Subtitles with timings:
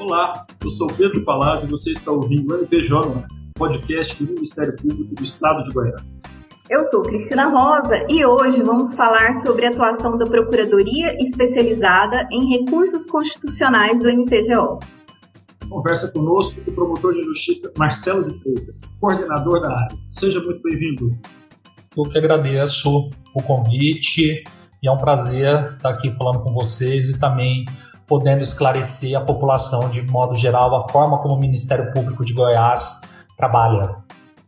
[0.00, 3.22] Olá, eu sou Pedro Palazzi e você está ouvindo o MPJ,
[3.54, 6.22] podcast do Ministério Público do Estado de Goiás.
[6.70, 12.48] Eu sou Cristina Rosa e hoje vamos falar sobre a atuação da Procuradoria Especializada em
[12.48, 14.78] Recursos Constitucionais do MPGO.
[15.68, 19.98] Conversa conosco o promotor de justiça Marcelo de Freitas, coordenador da área.
[20.08, 21.14] Seja muito bem-vindo.
[21.94, 24.42] Eu que agradeço o convite
[24.82, 27.66] e é um prazer estar aqui falando com vocês e também
[28.10, 33.24] podendo esclarecer a população de modo geral a forma como o Ministério Público de Goiás
[33.36, 33.94] trabalha.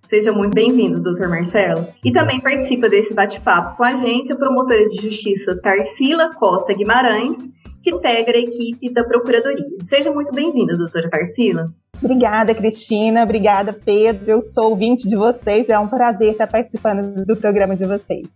[0.08, 1.86] Seja muito bem-vindo, doutor Marcelo.
[2.04, 7.38] E também participa desse bate-papo com a gente a promotora de justiça Tarsila Costa Guimarães,
[7.80, 9.64] que integra a equipe da Procuradoria.
[9.80, 11.72] Seja muito bem-vinda, doutora Tarsila.
[12.02, 13.22] Obrigada, Cristina.
[13.22, 14.28] Obrigada, Pedro.
[14.28, 15.68] Eu sou ouvinte de vocês.
[15.68, 18.34] É um prazer estar participando do programa de vocês.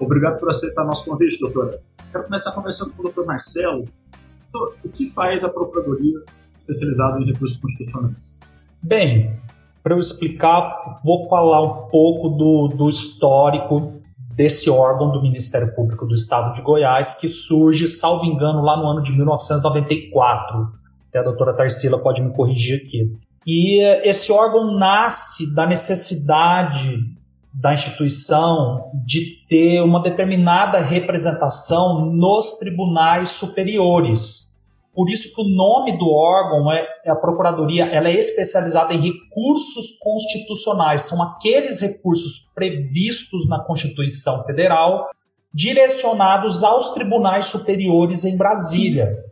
[0.00, 1.78] Obrigado por aceitar nosso convite, doutora.
[2.10, 3.84] Quero começar conversando com o doutor Marcelo.
[4.84, 6.18] O que faz a Procuradoria
[6.56, 8.38] especializada em recursos constitucionais?
[8.82, 9.38] Bem,
[9.82, 13.94] para eu explicar, vou falar um pouco do, do histórico
[14.34, 18.86] desse órgão do Ministério Público do Estado de Goiás, que surge, salvo engano, lá no
[18.86, 20.68] ano de 1994.
[21.08, 23.12] Até a doutora Tarsila pode me corrigir aqui.
[23.46, 27.16] E esse órgão nasce da necessidade
[27.58, 34.66] da instituição de ter uma determinada representação nos tribunais superiores.
[34.94, 39.00] Por isso que o nome do órgão é, é, a Procuradoria, ela é especializada em
[39.00, 45.08] recursos constitucionais, são aqueles recursos previstos na Constituição Federal
[45.52, 49.24] direcionados aos tribunais superiores em Brasília.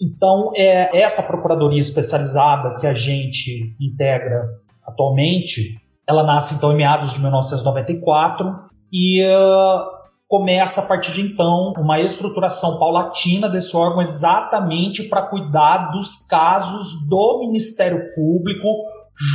[0.00, 4.48] Então, é essa procuradoria especializada que a gente integra
[4.86, 8.54] atualmente, ela nasce então em meados de 1994
[8.92, 9.96] e uh,
[10.28, 17.08] começa a partir de então uma estruturação paulatina desse órgão exatamente para cuidar dos casos
[17.08, 18.68] do Ministério Público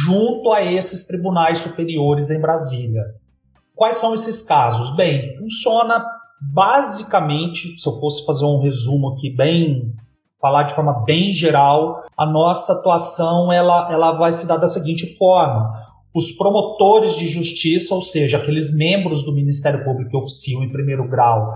[0.06, 3.04] junto a esses tribunais superiores em Brasília.
[3.76, 4.96] Quais são esses casos?
[4.96, 6.06] Bem, funciona
[6.40, 9.94] basicamente, se eu fosse fazer um resumo aqui bem
[10.40, 15.16] falar de forma bem geral, a nossa atuação ela, ela vai se dar da seguinte
[15.16, 15.81] forma
[16.14, 21.08] os promotores de justiça, ou seja, aqueles membros do Ministério Público que oficiam em primeiro
[21.08, 21.54] grau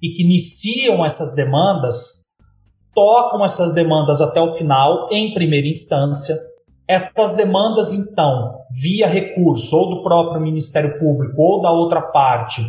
[0.00, 2.36] e que iniciam essas demandas,
[2.94, 6.36] tocam essas demandas até o final em primeira instância.
[6.88, 12.62] Essas demandas, então, via recurso ou do próprio Ministério Público ou da outra parte,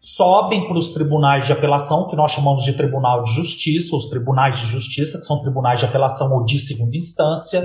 [0.00, 4.58] sobem para os tribunais de apelação, que nós chamamos de Tribunal de Justiça, os tribunais
[4.58, 7.62] de justiça, que são tribunais de apelação ou de segunda instância,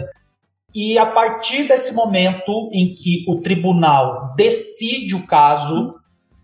[0.77, 5.95] e a partir desse momento em que o tribunal decide o caso,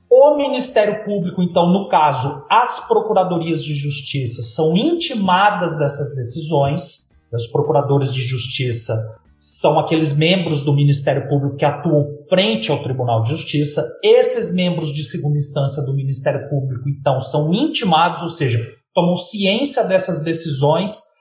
[0.09, 7.23] o Ministério Público, então, no caso, as procuradorias de justiça, são intimadas dessas decisões.
[7.31, 8.95] Os procuradores de justiça
[9.39, 13.85] são aqueles membros do Ministério Público que atuam frente ao Tribunal de Justiça.
[14.03, 18.59] Esses membros de segunda instância do Ministério Público, então, são intimados, ou seja,
[18.95, 21.12] tomam ciência dessas decisões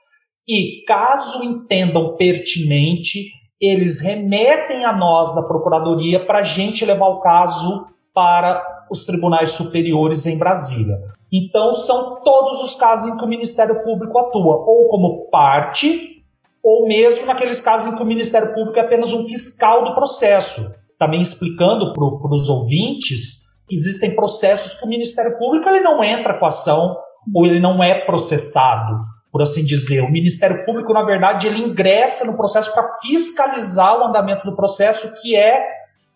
[0.47, 7.21] e, caso entendam pertinente, eles remetem a nós da Procuradoria para a gente levar o
[7.21, 8.61] caso para
[8.91, 10.97] os tribunais superiores em Brasília.
[11.31, 16.21] Então, são todos os casos em que o Ministério Público atua, ou como parte,
[16.63, 20.61] ou mesmo naqueles casos em que o Ministério Público é apenas um fiscal do processo.
[20.99, 26.45] Também explicando para os ouvintes, existem processos que o Ministério Público ele não entra com
[26.45, 26.95] ação
[27.33, 30.01] ou ele não é processado por assim dizer.
[30.01, 35.19] O Ministério Público, na verdade, ele ingressa no processo para fiscalizar o andamento do processo
[35.19, 35.65] que é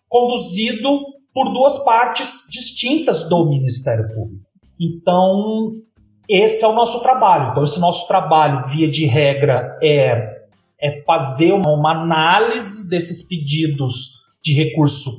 [0.08, 0.88] conduzido
[1.34, 4.46] por duas partes distintas do Ministério Público.
[4.80, 5.72] Então,
[6.28, 7.50] esse é o nosso trabalho.
[7.50, 10.44] Então, esse nosso trabalho, via de regra, é,
[10.80, 15.10] é fazer uma, uma análise desses pedidos de recurso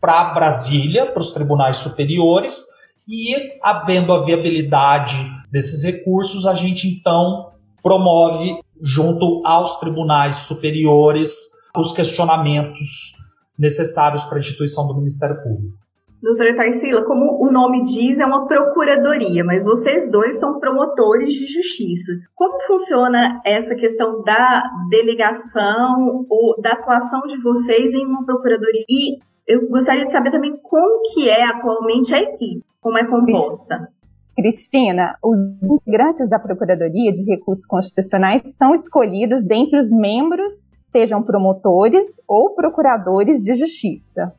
[0.00, 2.64] para Brasília, para os tribunais superiores,
[3.08, 5.18] e, havendo a viabilidade
[5.50, 7.48] desses recursos, a gente então
[7.82, 11.30] promove, junto aos tribunais superiores,
[11.76, 13.16] os questionamentos
[13.58, 15.78] necessários para a instituição do Ministério Público.
[16.20, 21.46] Doutora Tarsila, como o nome diz, é uma procuradoria, mas vocês dois são promotores de
[21.46, 22.12] justiça.
[22.34, 28.84] Como funciona essa questão da delegação ou da atuação de vocês em uma procuradoria?
[28.88, 33.88] E eu gostaria de saber também como que é atualmente a equipe, como é composta.
[34.38, 35.36] Cristina, os
[35.68, 43.38] integrantes da Procuradoria de Recursos Constitucionais são escolhidos dentre os membros, sejam promotores ou procuradores
[43.42, 44.32] de justiça.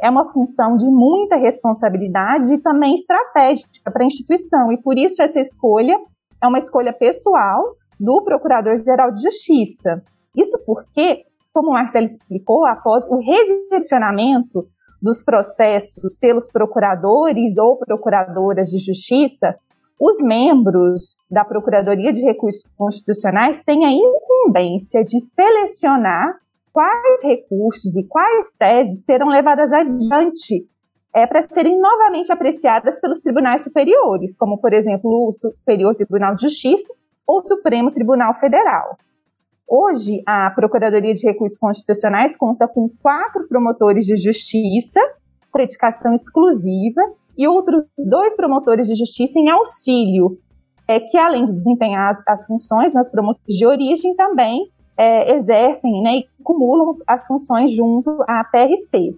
[0.00, 5.22] É uma função de muita responsabilidade e também estratégica para a instituição, e por isso
[5.22, 5.98] essa escolha
[6.42, 10.02] é uma escolha pessoal do Procurador-Geral de Justiça.
[10.34, 14.66] Isso porque, como o Marcelo explicou, após o redirecionamento
[15.02, 19.58] dos processos pelos procuradores ou procuradoras de justiça,
[20.00, 26.36] os membros da Procuradoria de Recursos Constitucionais têm a incumbência de selecionar
[26.72, 30.66] quais recursos e quais teses serão levadas adiante
[31.14, 36.42] é, para serem novamente apreciadas pelos tribunais superiores, como, por exemplo, o Superior Tribunal de
[36.42, 36.92] Justiça
[37.26, 38.96] ou Supremo Tribunal Federal.
[39.74, 45.00] Hoje, a Procuradoria de Recursos Constitucionais conta com quatro promotores de justiça,
[45.50, 47.00] com dedicação exclusiva,
[47.38, 50.36] e outros dois promotores de justiça em auxílio,
[50.86, 54.60] é, que além de desempenhar as, as funções nas promotores de origem, também
[54.94, 59.16] é, exercem né, e acumulam as funções junto à PRC.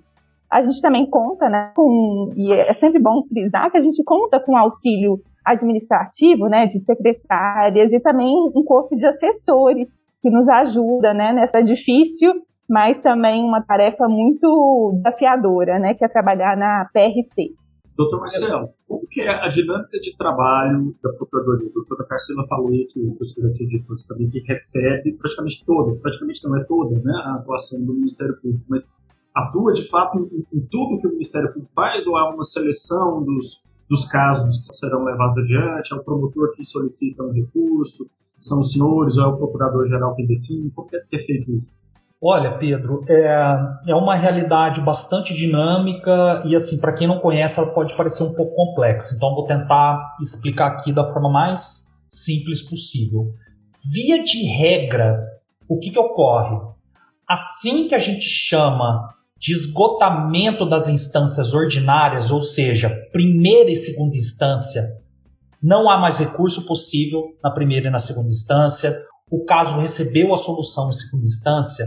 [0.48, 4.38] A gente também conta né, com, e é sempre bom frisar que a gente conta
[4.38, 11.12] com auxílio administrativo, né, de secretárias e também um corpo de assessores que nos ajuda,
[11.12, 12.32] né, nessa difícil,
[12.66, 17.52] mas também uma tarefa muito desafiadora, né, que é trabalhar na PRC.
[17.94, 21.68] Doutor Marcelo, como que é a dinâmica de trabalho da Procuradoria?
[21.68, 25.12] A doutora Carcela falou aí que o professor já tinha dito antes também que recebe
[25.12, 28.94] praticamente toda, praticamente não é toda, né, a atuação do Ministério Público, mas
[29.36, 33.22] atua de fato em, em tudo que o Ministério Público faz ou há uma seleção
[33.22, 35.92] dos, dos casos que serão levados adiante?
[35.92, 38.08] É o promotor que solicita um recurso?
[38.38, 40.72] São os senhores ou é o procurador-geral que define?
[40.92, 41.84] É que é feito isso?
[42.26, 47.74] Olha, Pedro, é, é uma realidade bastante dinâmica e, assim, para quem não conhece, ela
[47.74, 49.14] pode parecer um pouco complexa.
[49.16, 53.34] Então, vou tentar explicar aqui da forma mais simples possível.
[53.92, 55.22] Via de regra,
[55.68, 56.56] o que, que ocorre?
[57.28, 64.16] Assim que a gente chama de esgotamento das instâncias ordinárias, ou seja, primeira e segunda
[64.16, 64.82] instância,
[65.64, 68.92] não há mais recurso possível na primeira e na segunda instância.
[69.30, 71.86] O caso recebeu a solução em segunda instância,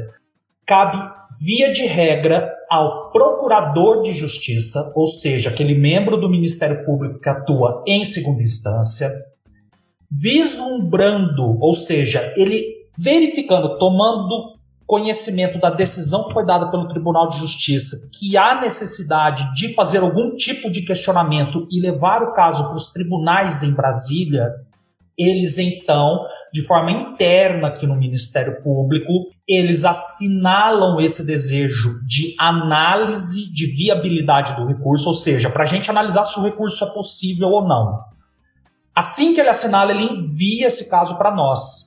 [0.65, 0.97] cabe,
[1.39, 7.29] via de regra, ao procurador de justiça, ou seja, aquele membro do Ministério Público que
[7.29, 9.07] atua em segunda instância,
[10.11, 12.65] vislumbrando, ou seja, ele
[12.97, 14.56] verificando, tomando
[14.87, 19.97] conhecimento da decisão que foi dada pelo Tribunal de Justiça, que há necessidade de fazer
[19.97, 24.49] algum tipo de questionamento e levar o caso para os tribunais em Brasília,
[25.17, 29.11] eles então, de forma interna aqui no Ministério Público,
[29.45, 35.89] eles assinalam esse desejo de análise de viabilidade do recurso, ou seja, para a gente
[35.89, 37.99] analisar se o recurso é possível ou não.
[38.95, 41.86] Assim que ele assinala, ele envia esse caso para nós.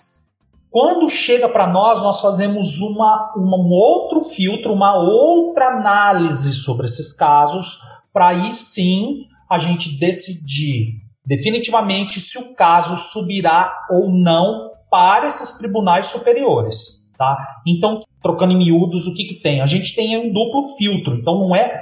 [0.70, 6.86] Quando chega para nós, nós fazemos uma, uma, um outro filtro, uma outra análise sobre
[6.86, 7.78] esses casos,
[8.12, 15.58] para aí sim a gente decidir definitivamente se o caso subirá ou não para esses
[15.58, 17.12] tribunais superiores.
[17.18, 17.36] Tá?
[17.66, 19.60] Então, trocando em miúdos, o que, que tem?
[19.60, 21.78] A gente tem um duplo filtro, então não é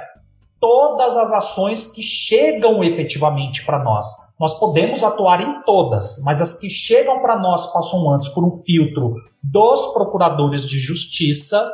[0.59, 4.05] todas as ações que chegam efetivamente para nós.
[4.39, 8.51] Nós podemos atuar em todas, mas as que chegam para nós passam antes por um
[8.51, 11.65] filtro dos procuradores de justiça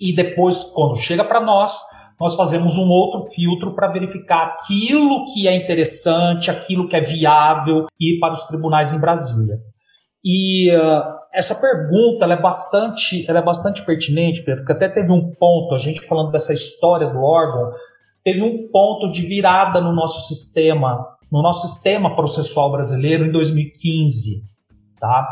[0.00, 1.80] e depois, quando chega para nós,
[2.18, 7.86] nós fazemos um outro filtro para verificar aquilo que é interessante, aquilo que é viável
[8.00, 9.58] e para os tribunais em Brasília.
[10.24, 15.30] E uh, essa pergunta é bastante, ela é bastante pertinente, Pedro, porque até teve um
[15.32, 17.70] ponto, a gente falando dessa história do órgão,
[18.26, 24.50] teve um ponto de virada no nosso sistema, no nosso sistema processual brasileiro em 2015,
[24.98, 25.28] tá?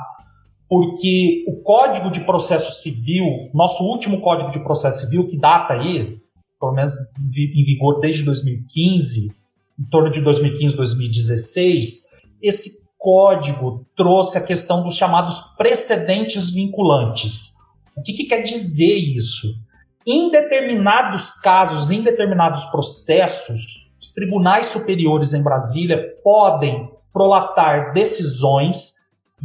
[0.68, 6.18] Porque o Código de Processo Civil, nosso último Código de Processo Civil, que data aí,
[6.60, 6.94] pelo menos
[7.36, 9.42] em vigor desde 2015,
[9.76, 17.54] em torno de 2015, 2016, esse código trouxe a questão dos chamados precedentes vinculantes.
[17.96, 19.63] O que, que quer dizer isso?
[20.06, 29.04] Em determinados casos, em determinados processos, os tribunais superiores em Brasília podem prolatar decisões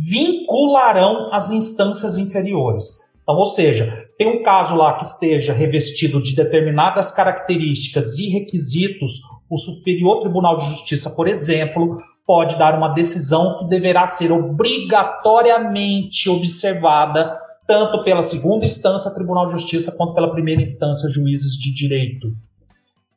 [0.10, 3.18] vincularão as instâncias inferiores.
[3.22, 9.20] Então, ou seja, tem um caso lá que esteja revestido de determinadas características e requisitos,
[9.50, 16.30] o Superior Tribunal de Justiça, por exemplo, pode dar uma decisão que deverá ser obrigatoriamente
[16.30, 17.32] observada
[17.70, 22.34] tanto pela segunda instância, Tribunal de Justiça, quanto pela primeira instância, juízes de direito.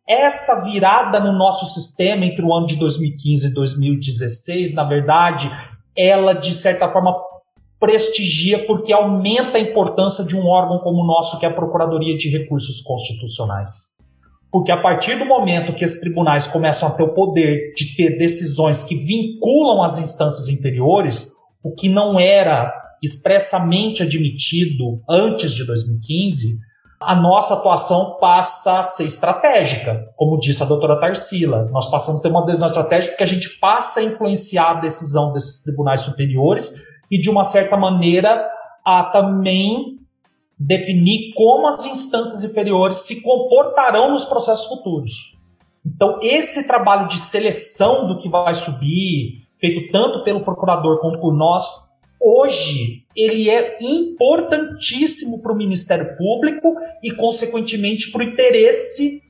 [0.07, 5.51] Essa virada no nosso sistema entre o ano de 2015 e 2016, na verdade,
[5.97, 7.17] ela de certa forma
[7.81, 12.15] prestigia porque aumenta a importância de um órgão como o nosso, que é a Procuradoria
[12.15, 14.13] de Recursos Constitucionais.
[14.51, 18.19] Porque a partir do momento que esses tribunais começam a ter o poder de ter
[18.19, 26.61] decisões que vinculam as instâncias inferiores, o que não era expressamente admitido antes de 2015,
[27.01, 31.69] a nossa atuação passa a ser estratégica, como disse a doutora Tarsila.
[31.73, 35.33] Nós passamos a ter uma decisão estratégica porque a gente passa a influenciar a decisão
[35.33, 36.73] desses tribunais superiores
[37.11, 38.49] e, de uma certa maneira,
[38.85, 39.99] a também
[40.59, 45.43] definir como as instâncias inferiores se comportarão nos processos futuros.
[45.85, 51.37] Então, esse trabalho de seleção do que vai subir, feito tanto pelo procurador como por
[51.37, 51.92] nós,
[52.23, 59.23] hoje ele é importantíssimo para o Ministério Público e, consequentemente, para o interesse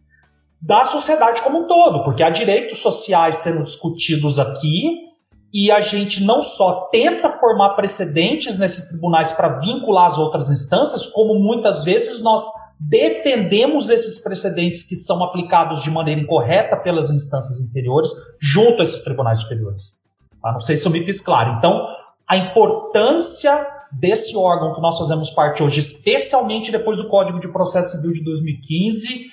[0.61, 5.11] da sociedade como um todo, porque há direitos sociais sendo discutidos aqui
[5.53, 11.07] e a gente não só tenta formar precedentes nesses tribunais para vincular as outras instâncias,
[11.09, 12.43] como muitas vezes nós
[12.81, 19.03] defendemos esses precedentes que são aplicados de maneira incorreta pelas instâncias inferiores junto a esses
[19.03, 20.11] tribunais superiores.
[20.41, 20.53] Tá?
[20.53, 21.57] Não sei se eu me fiz claro.
[21.59, 21.87] Então,
[22.33, 23.53] a importância
[23.93, 28.25] desse órgão que nós fazemos parte hoje, especialmente depois do Código de Processo Civil de
[28.25, 29.27] 2015,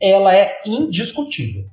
[0.00, 1.66] ela é indiscutível.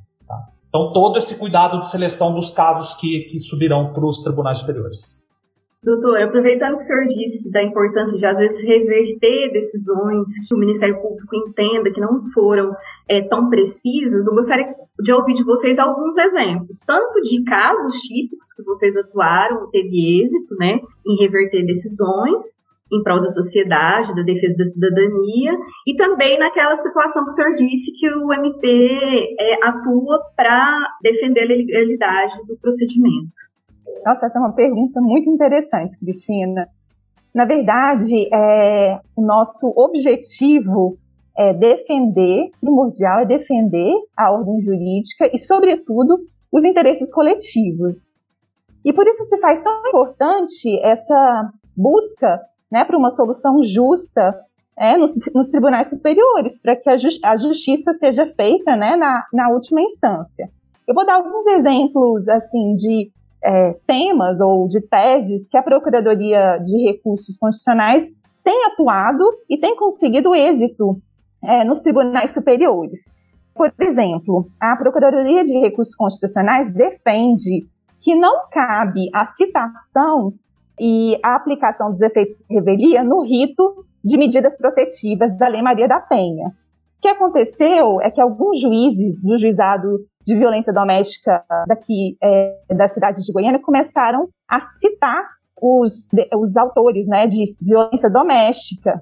[0.68, 5.29] Então, todo esse cuidado de seleção dos casos que, que subirão para os tribunais superiores.
[5.82, 10.58] Doutor, aproveitando que o senhor disse da importância de, às vezes, reverter decisões que o
[10.58, 12.76] Ministério Público entenda que não foram
[13.08, 18.52] é, tão precisas, eu gostaria de ouvir de vocês alguns exemplos, tanto de casos típicos
[18.54, 22.60] que vocês atuaram, teve êxito né, em reverter decisões,
[22.92, 25.58] em prol da sociedade, da defesa da cidadania,
[25.88, 31.44] e também naquela situação que o senhor disse que o MP é, atua para defender
[31.44, 33.49] a legalidade do procedimento.
[34.06, 36.68] Nossa, essa é uma pergunta muito interessante, Cristina.
[37.34, 40.98] Na verdade, é, o nosso objetivo
[41.38, 46.20] é defender, primordial é defender a ordem jurídica e, sobretudo,
[46.52, 48.12] os interesses coletivos.
[48.84, 52.42] E por isso se faz tão importante essa busca
[52.72, 54.36] né, para uma solução justa
[54.78, 59.26] é, nos, nos, tribunais superiores, para que a, ju a, justiça seja feita né, na,
[59.34, 60.50] na, última instância.
[60.88, 63.12] Eu vou dar alguns exemplos assim de
[63.44, 68.12] é, temas ou de teses que a Procuradoria de Recursos Constitucionais
[68.44, 71.02] tem atuado e tem conseguido êxito
[71.44, 73.14] é, nos tribunais superiores.
[73.54, 77.68] Por exemplo, a Procuradoria de Recursos Constitucionais defende
[78.00, 80.34] que não cabe a citação
[80.80, 85.88] e a aplicação dos efeitos de revelia no rito de medidas protetivas da Lei Maria
[85.88, 86.48] da Penha.
[86.48, 92.88] O que aconteceu é que alguns juízes do juizado de violência doméstica daqui é, da
[92.88, 95.24] cidade de Goiânia começaram a citar
[95.62, 96.08] os,
[96.38, 99.02] os autores né, de violência doméstica.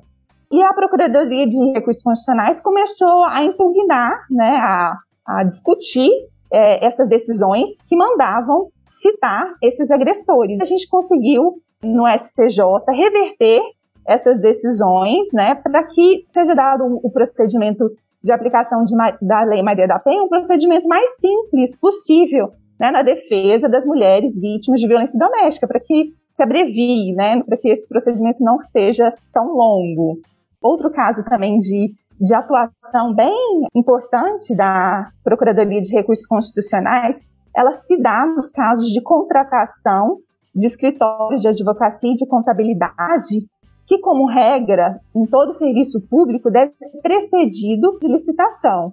[0.51, 4.93] E a Procuradoria de Recursos Constitucionais começou a impugnar, né, a,
[5.25, 6.09] a discutir
[6.51, 10.61] é, essas decisões que mandavam citar esses agressores.
[10.61, 13.61] A gente conseguiu no STJ reverter
[14.07, 17.91] essas decisões, né, para que seja dado o procedimento
[18.27, 23.01] de aplicação de, da Lei Maria da Penha, um procedimento mais simples possível, né, na
[23.01, 27.87] defesa das mulheres vítimas de violência doméstica, para que se abrevie, né, para que esse
[27.87, 30.19] procedimento não seja tão longo.
[30.61, 33.33] Outro caso também de, de atuação bem
[33.73, 37.21] importante da Procuradoria de Recursos Constitucionais,
[37.55, 40.17] ela se dá nos casos de contratação
[40.53, 43.47] de escritórios de advocacia e de contabilidade,
[43.87, 48.91] que, como regra, em todo serviço público, deve ser precedido de licitação.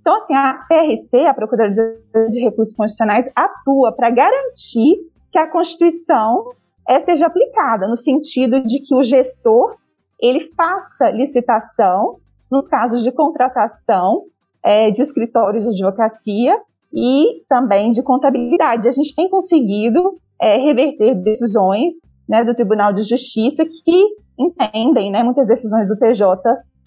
[0.00, 1.96] Então, assim, a PRC, a Procuradoria
[2.28, 4.96] de Recursos Constitucionais, atua para garantir
[5.30, 6.50] que a Constituição
[6.88, 9.76] é, seja aplicada, no sentido de que o gestor
[10.20, 12.16] ele faça licitação
[12.50, 14.24] nos casos de contratação
[14.62, 16.56] é, de escritórios de advocacia
[16.92, 18.88] e também de contabilidade.
[18.88, 21.94] A gente tem conseguido é, reverter decisões
[22.28, 26.36] né, do Tribunal de Justiça que entendem, né, muitas decisões do TJ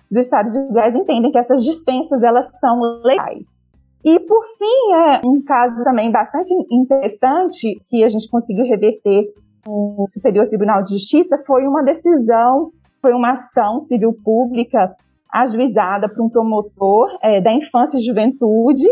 [0.09, 3.65] do Estado de Goiás entendem que essas dispensas elas são legais.
[4.03, 9.33] E por fim, é um caso também bastante interessante que a gente conseguiu reverter
[9.67, 12.71] no Superior Tribunal de Justiça foi uma decisão,
[13.01, 14.95] foi uma ação civil pública
[15.31, 18.87] ajuizada por um promotor é, da infância e juventude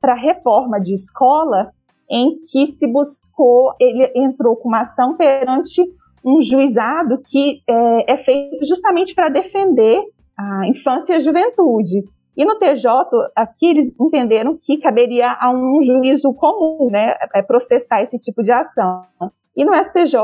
[0.00, 1.70] para reforma de escola
[2.10, 5.82] em que se buscou, ele entrou com uma ação perante
[6.24, 10.02] um juizado que é, é feito justamente para defender
[10.38, 12.04] a infância e a juventude.
[12.36, 12.88] E no TJ,
[13.36, 18.50] aqui eles entenderam que caberia a um juízo comum, né, é, processar esse tipo de
[18.50, 19.02] ação.
[19.54, 20.18] E no STJ,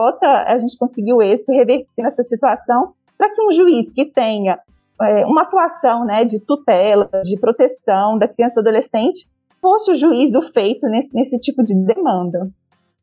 [0.46, 4.58] a gente conseguiu isso, reverter essa situação, para que um juiz que tenha
[5.02, 9.28] é, uma atuação né, de tutela, de proteção da criança e do adolescente,
[9.60, 12.48] fosse o juiz do feito nesse, nesse tipo de demanda.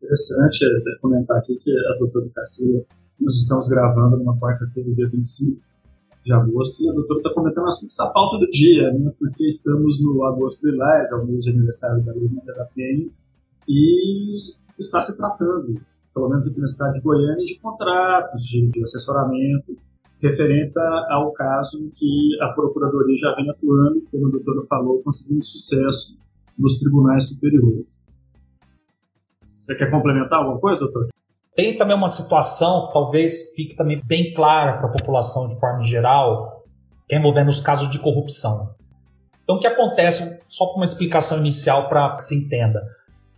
[0.05, 2.83] Interessante é, comentar aqui que a doutora Cassila
[3.19, 5.59] Nós estamos gravando numa quarta-feira, dia 25
[6.23, 9.11] de agosto, e a doutora está comentando assuntos da pauta do dia, né?
[9.19, 13.07] porque estamos no agosto lilás, é o mês de aniversário da Lei da Penha,
[13.67, 15.79] e está se tratando,
[16.13, 19.77] pelo menos aqui na cidade de Goiânia, de contratos, de, de assessoramento,
[20.19, 25.43] referentes a, ao caso que a Procuradoria já vem atuando, como a doutora falou, conseguindo
[25.43, 26.17] sucesso
[26.57, 27.95] nos tribunais superiores.
[29.39, 31.07] Você quer complementar alguma coisa, doutor?
[31.55, 35.83] Tem também uma situação que talvez fique também bem clara para a população de forma
[35.83, 36.63] geral,
[37.07, 38.75] que é envolvendo os casos de corrupção.
[39.43, 42.81] Então, o que acontece, só com uma explicação inicial para que se entenda.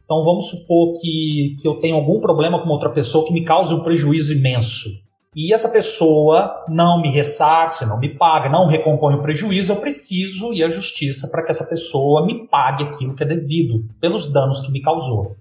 [0.04, 3.74] Então, vamos supor que, que eu tenho algum problema com outra pessoa que me cause
[3.74, 4.90] um prejuízo imenso.
[5.36, 10.54] E essa pessoa não me ressarce, não me paga, não recompõe o prejuízo, eu preciso
[10.54, 14.62] ir à justiça para que essa pessoa me pague aquilo que é devido pelos danos
[14.62, 15.36] que me causou.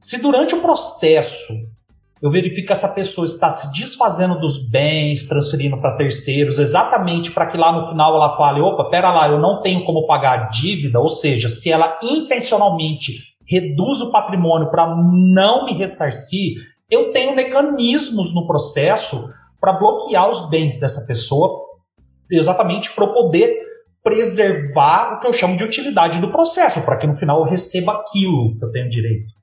[0.00, 1.52] Se durante o processo
[2.20, 7.46] eu verifico que essa pessoa está se desfazendo dos bens, transferindo para terceiros, exatamente para
[7.46, 10.48] que lá no final ela fale: opa, pera lá, eu não tenho como pagar a
[10.48, 13.12] dívida, ou seja, se ela intencionalmente
[13.46, 16.56] reduz o patrimônio para não me ressarcir,
[16.90, 19.16] eu tenho mecanismos no processo
[19.60, 21.60] para bloquear os bens dessa pessoa,
[22.30, 23.56] exatamente para eu poder
[24.02, 27.92] preservar o que eu chamo de utilidade do processo, para que no final eu receba
[27.92, 29.37] aquilo que eu tenho direito.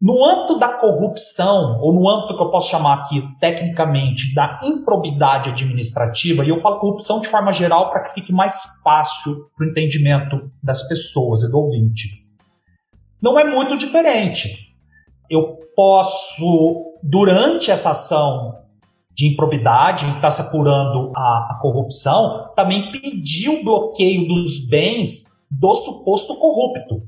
[0.00, 5.50] No âmbito da corrupção, ou no âmbito que eu posso chamar aqui tecnicamente da improbidade
[5.50, 9.70] administrativa, e eu falo corrupção de forma geral para que fique mais fácil para o
[9.70, 12.08] entendimento das pessoas e do ouvinte.
[13.20, 14.74] Não é muito diferente.
[15.28, 18.58] Eu posso, durante essa ação
[19.14, 24.66] de improbidade, em que está se apurando a, a corrupção, também pedir o bloqueio dos
[24.66, 27.02] bens do suposto corrupto.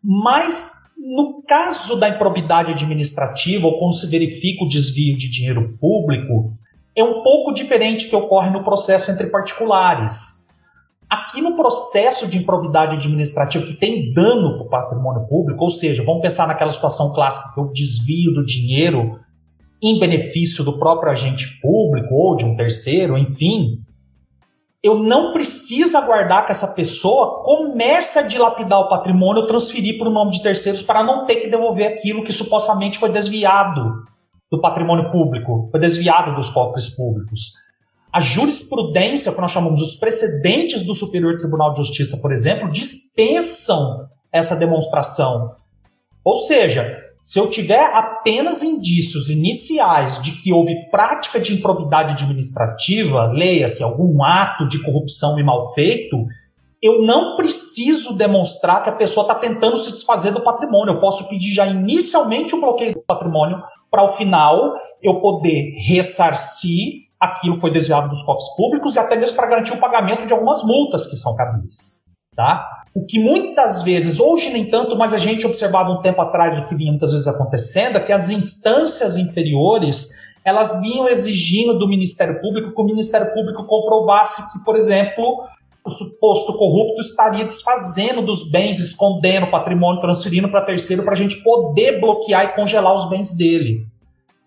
[0.00, 6.50] Mas no caso da improbidade administrativa, ou quando se verifica o desvio de dinheiro público,
[6.94, 10.58] é um pouco diferente que ocorre no processo entre particulares.
[11.08, 16.04] Aqui no processo de improbidade administrativa que tem dano para o patrimônio público, ou seja,
[16.04, 19.18] vamos pensar naquela situação clássica que é o desvio do dinheiro
[19.82, 23.76] em benefício do próprio agente público ou de um terceiro, enfim,
[24.82, 30.12] eu não preciso aguardar que essa pessoa comece a dilapidar o patrimônio transferir para o
[30.12, 34.04] nome de terceiros para não ter que devolver aquilo que supostamente foi desviado
[34.50, 37.52] do patrimônio público, foi desviado dos cofres públicos.
[38.12, 44.08] A jurisprudência, que nós chamamos os precedentes do Superior Tribunal de Justiça, por exemplo, dispensam
[44.32, 45.56] essa demonstração.
[46.24, 53.26] Ou seja, se eu tiver apenas indícios iniciais de que houve prática de improbidade administrativa,
[53.26, 56.16] leia-se algum ato de corrupção e mal feito,
[56.80, 60.94] eu não preciso demonstrar que a pessoa está tentando se desfazer do patrimônio.
[60.94, 67.08] Eu posso pedir já inicialmente o bloqueio do patrimônio para ao final eu poder ressarcir
[67.20, 70.32] aquilo que foi desviado dos cofres públicos e até mesmo para garantir o pagamento de
[70.32, 72.14] algumas multas que são cabíveis.
[72.36, 72.64] Tá?
[72.98, 76.66] O que muitas vezes, hoje nem tanto, mas a gente observava um tempo atrás o
[76.66, 82.40] que vinha muitas vezes acontecendo, é que as instâncias inferiores elas vinham exigindo do Ministério
[82.40, 85.44] Público que o Ministério Público comprovasse que, por exemplo,
[85.84, 91.16] o suposto corrupto estaria desfazendo dos bens, escondendo o patrimônio, transferindo para terceiro para a
[91.16, 93.86] gente poder bloquear e congelar os bens dele.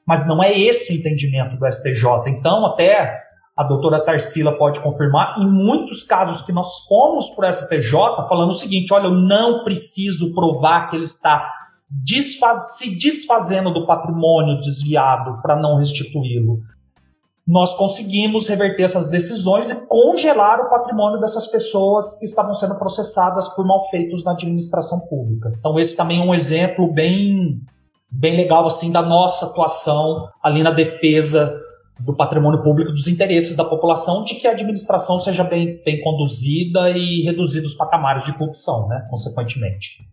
[0.06, 2.28] Mas não é esse o entendimento do STJ.
[2.28, 3.18] Então, até
[3.58, 7.92] a doutora Tarsila pode confirmar, em muitos casos que nós fomos para o STJ
[8.30, 11.52] falando o seguinte: olha, eu não preciso provar que ele está
[11.90, 16.60] desfaz se desfazendo do patrimônio desviado para não restituí-lo.
[17.46, 23.50] Nós conseguimos reverter essas decisões e congelar o patrimônio dessas pessoas que estavam sendo processadas
[23.50, 25.52] por malfeitos na administração pública.
[25.60, 27.60] Então, esse também é um exemplo bem,
[28.10, 31.52] bem legal assim da nossa atuação ali na defesa
[32.06, 36.90] do patrimônio público, dos interesses da população, de que a administração seja bem, bem conduzida
[36.90, 40.04] e reduzir os patamares de corrupção, né, consequentemente.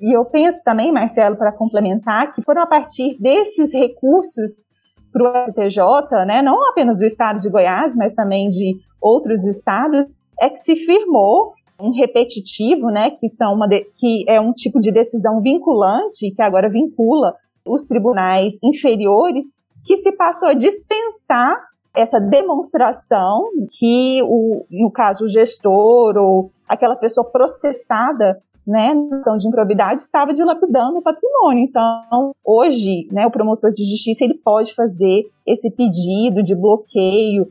[0.00, 4.66] E eu penso também, Marcelo, para complementar, que foram a partir desses recursos
[5.12, 10.14] para o STJ, né, não apenas do estado de Goiás, mas também de outros estados,
[10.40, 14.80] é que se firmou um repetitivo, né, que, são uma de, que é um tipo
[14.80, 17.34] de decisão vinculante, que agora vincula
[17.66, 19.44] os tribunais inferiores
[19.86, 21.56] que se passou a dispensar
[21.94, 23.44] essa demonstração
[23.78, 30.00] que, o, no caso, o gestor ou aquela pessoa processada né, na ação de improbidade
[30.00, 31.64] estava dilapidando o patrimônio.
[31.64, 37.50] Então, hoje, né, o promotor de justiça ele pode fazer esse pedido de bloqueio,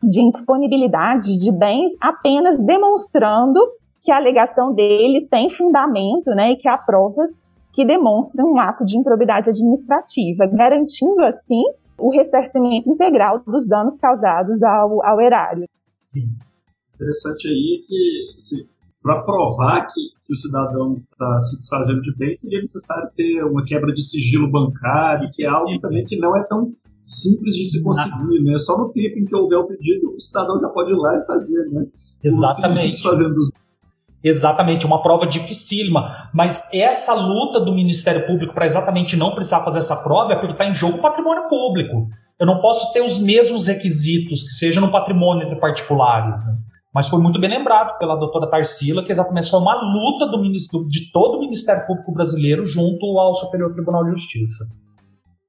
[0.00, 3.58] de indisponibilidade de bens, apenas demonstrando
[4.00, 7.38] que a alegação dele tem fundamento, né, e que há provas
[7.74, 11.62] que demonstram um ato de improbidade administrativa, garantindo assim
[11.98, 15.68] o ressarcimento integral dos danos causados ao, ao erário.
[16.04, 16.30] Sim.
[16.94, 18.68] Interessante aí que assim,
[19.02, 23.64] para provar que, que, o cidadão está se desfazendo de bem, seria necessário ter uma
[23.64, 25.54] quebra de sigilo bancário, que é Sim.
[25.54, 28.56] algo também que não é tão simples de se conseguir, né?
[28.56, 31.26] Só no tempo em que houver o pedido, o cidadão já pode ir lá e
[31.26, 31.86] fazer, né?
[32.22, 32.80] Exatamente.
[32.80, 33.50] Se desfazendo dos
[34.24, 36.08] Exatamente, uma prova dificílima.
[36.32, 40.52] Mas essa luta do Ministério Público para exatamente não precisar fazer essa prova é porque
[40.52, 42.08] está em jogo o patrimônio público.
[42.40, 46.36] Eu não posso ter os mesmos requisitos que seja no patrimônio entre particulares.
[46.46, 46.52] Né?
[46.94, 50.88] Mas foi muito bem lembrado pela doutora Tarsila que exatamente foi uma luta do ministro,
[50.88, 54.64] de todo o Ministério Público brasileiro junto ao Superior Tribunal de Justiça.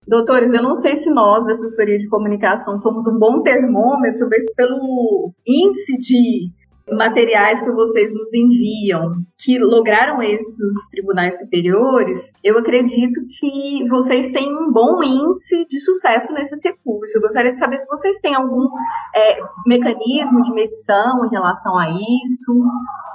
[0.07, 4.45] Doutores, eu não sei se nós, da assessoria de comunicação, somos um bom termômetro, mas
[4.53, 6.51] pelo índice de
[6.91, 14.31] materiais que vocês nos enviam que lograram êxito nos tribunais superiores, eu acredito que vocês
[14.31, 17.15] têm um bom índice de sucesso nesses recursos.
[17.15, 18.67] Eu gostaria de saber se vocês têm algum
[19.15, 22.53] é, mecanismo de medição em relação a isso,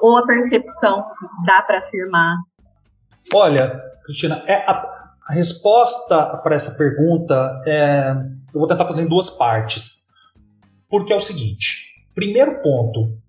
[0.01, 1.05] ou a percepção
[1.47, 2.37] dá para afirmar.
[3.33, 4.73] Olha, Cristina, é a,
[5.29, 8.15] a resposta para essa pergunta é,
[8.53, 10.11] eu vou tentar fazer em duas partes.
[10.89, 13.20] Porque é o seguinte: primeiro ponto,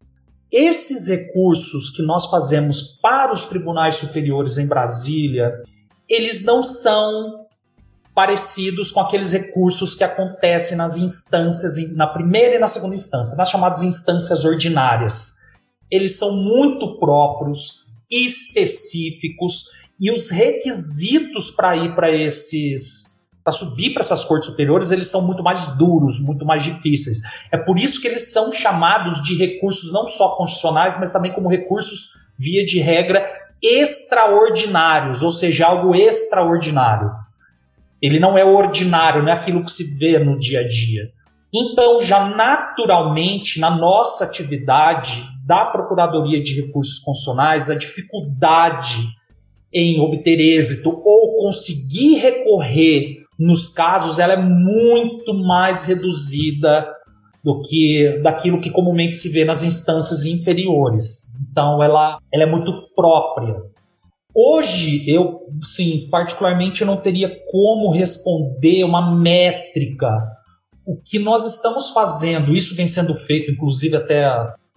[0.51, 5.51] esses recursos que nós fazemos para os tribunais superiores em Brasília,
[6.09, 7.45] eles não são
[8.13, 13.49] parecidos com aqueles recursos que acontecem nas instâncias, na primeira e na segunda instância, nas
[13.49, 15.35] chamadas instâncias ordinárias.
[15.89, 19.63] Eles são muito próprios, específicos,
[19.99, 23.10] e os requisitos para ir para esses
[23.43, 27.19] para subir para essas cortes superiores, eles são muito mais duros, muito mais difíceis.
[27.51, 31.49] É por isso que eles são chamados de recursos não só constitucionais, mas também como
[31.49, 33.25] recursos, via de regra,
[33.61, 37.11] extraordinários, ou seja, algo extraordinário.
[38.01, 41.11] Ele não é ordinário, não é aquilo que se vê no dia a dia.
[41.53, 49.03] Então, já naturalmente, na nossa atividade da Procuradoria de Recursos Constitucionais, a dificuldade
[49.73, 56.87] em obter êxito ou conseguir recorrer nos casos ela é muito mais reduzida
[57.43, 61.49] do que daquilo que comumente se vê nas instâncias inferiores.
[61.49, 63.55] Então ela, ela é muito própria.
[64.33, 70.07] Hoje eu, sim, particularmente eu não teria como responder uma métrica.
[70.85, 74.31] O que nós estamos fazendo, isso vem sendo feito, inclusive até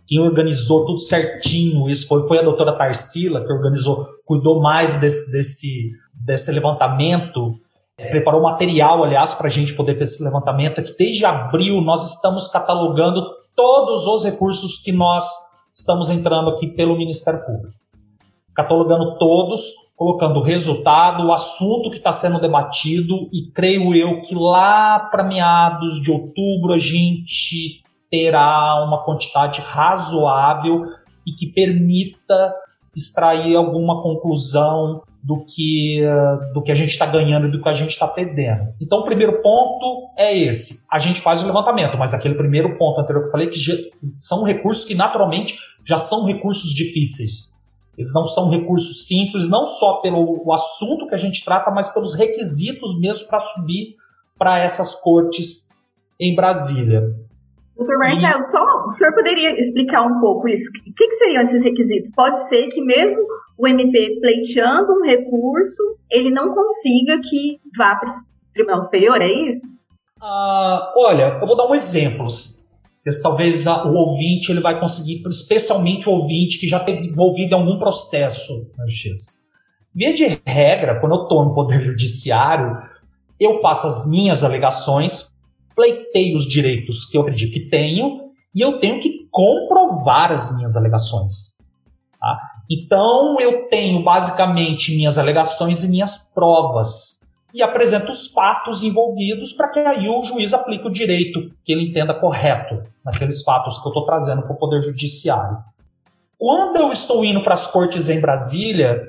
[0.07, 5.33] quem organizou tudo certinho, isso foi, foi a doutora Tarsila que organizou, cuidou mais desse,
[5.33, 7.59] desse, desse levantamento
[7.97, 12.15] preparou material, aliás, para a gente poder fazer esse levantamento, é que desde abril nós
[12.15, 13.23] estamos catalogando
[13.55, 15.25] todos os recursos que nós
[15.73, 17.77] estamos entrando aqui pelo Ministério Público.
[18.55, 19.63] Catalogando todos,
[19.97, 25.25] colocando o resultado, o assunto que está sendo debatido, e creio eu que lá para
[25.25, 30.85] meados de outubro a gente terá uma quantidade razoável
[31.27, 32.55] e que permita
[32.97, 36.03] extrair alguma conclusão do que,
[36.53, 38.75] do que a gente está ganhando e do que a gente está perdendo.
[38.81, 40.87] Então, o primeiro ponto é esse.
[40.93, 43.73] A gente faz o levantamento, mas aquele primeiro ponto anterior que eu falei, que já,
[44.19, 47.55] são recursos que naturalmente já são recursos difíceis.
[47.97, 52.15] Eles não são recursos simples, não só pelo assunto que a gente trata, mas pelos
[52.15, 53.97] requisitos mesmo para subir
[54.37, 55.89] para essas cortes
[56.21, 57.03] em Brasília.
[57.77, 60.71] Doutor Marcelo, só o senhor poderia explicar um pouco isso?
[60.71, 62.11] O que, que seriam esses requisitos?
[62.15, 63.21] Pode ser que mesmo
[63.59, 68.13] o MP pleiteando um recurso, ele não consiga que vá para o
[68.53, 69.67] Tribunal Superior, é isso?
[70.21, 72.27] Ah, olha, eu vou dar um exemplo.
[73.23, 77.79] Talvez o ouvinte ele vai conseguir, especialmente o ouvinte que já teve envolvido em algum
[77.79, 79.45] processo na justiça.
[79.95, 82.79] Via de regra, quando eu estou no Poder Judiciário,
[83.39, 85.34] eu faço as minhas alegações,
[85.75, 90.77] pleiteio os direitos que eu acredito que tenho e eu tenho que comprovar as minhas
[90.77, 91.75] alegações.
[92.21, 92.39] Tá?
[92.71, 99.69] Então eu tenho basicamente minhas alegações e minhas provas e apresento os fatos envolvidos para
[99.69, 103.91] que aí o juiz aplique o direito que ele entenda correto naqueles fatos que eu
[103.91, 105.59] estou trazendo para o Poder Judiciário.
[106.37, 109.07] Quando eu estou indo para as cortes em Brasília,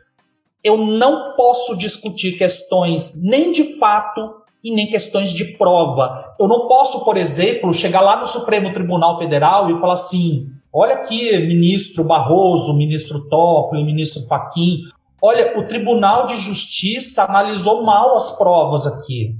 [0.64, 6.36] eu não posso discutir questões nem de fato e nem questões de prova.
[6.40, 10.96] Eu não posso, por exemplo, chegar lá no Supremo Tribunal Federal e falar assim: Olha
[10.96, 14.80] aqui, ministro Barroso, ministro Toffoli, ministro Faquim.
[15.22, 19.36] Olha, o Tribunal de Justiça analisou mal as provas aqui.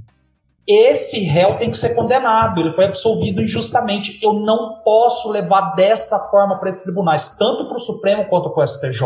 [0.66, 4.18] Esse réu tem que ser condenado, ele foi absolvido injustamente.
[4.22, 8.62] Eu não posso levar dessa forma para esses tribunais, tanto para o Supremo quanto para
[8.62, 9.02] o STJ.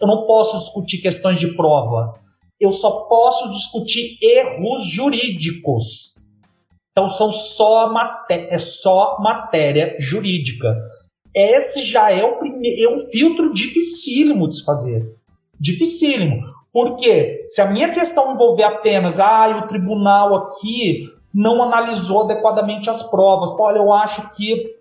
[0.00, 2.23] Eu não posso discutir questões de prova.
[2.60, 6.14] Eu só posso discutir erros jurídicos.
[6.92, 10.74] Então são só matéria, é só matéria jurídica.
[11.34, 15.16] Esse já é, o primeiro, é um filtro dificílimo de se fazer.
[15.58, 16.42] Dificílimo.
[16.72, 23.10] Porque se a minha questão envolver apenas, ah, o tribunal aqui não analisou adequadamente as
[23.10, 23.50] provas.
[23.50, 24.74] Pô, olha, eu acho que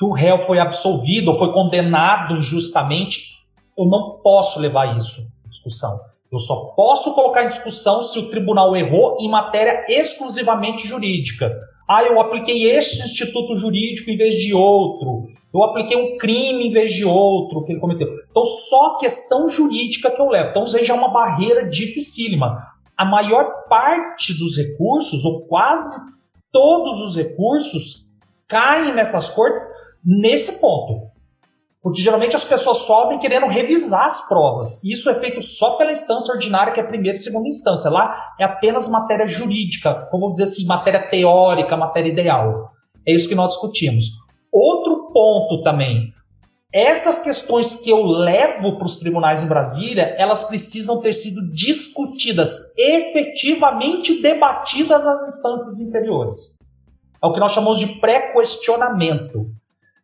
[0.00, 3.36] o réu foi absolvido ou foi condenado injustamente.
[3.76, 5.90] Eu não posso levar isso em discussão.
[6.30, 11.50] Eu só posso colocar em discussão se o tribunal errou em matéria exclusivamente jurídica.
[11.88, 15.26] Ah, eu apliquei este instituto jurídico em vez de outro.
[15.52, 18.08] Eu apliquei um crime em vez de outro que ele cometeu.
[18.30, 20.50] Então, só questão jurídica que eu levo.
[20.50, 22.62] Então, já é uma barreira dificílima.
[22.94, 26.18] A maior parte dos recursos, ou quase
[26.52, 28.08] todos os recursos,
[28.46, 29.64] caem nessas cortes
[30.04, 31.10] nesse ponto.
[31.88, 34.84] Porque geralmente as pessoas sobem querendo revisar as provas.
[34.84, 37.90] E isso é feito só pela instância ordinária, que é a primeira e segunda instância.
[37.90, 42.72] Lá é apenas matéria jurídica, como dizer assim, matéria teórica, matéria ideal.
[43.06, 44.04] É isso que nós discutimos.
[44.52, 46.12] Outro ponto também.
[46.70, 52.76] Essas questões que eu levo para os tribunais em Brasília, elas precisam ter sido discutidas,
[52.76, 56.74] efetivamente debatidas nas instâncias inferiores.
[57.22, 59.46] É o que nós chamamos de pré-questionamento.